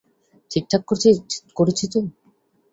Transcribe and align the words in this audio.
ঠিকঠাক 0.51 0.81
করেছি 1.57 1.85
তো? 1.93 1.99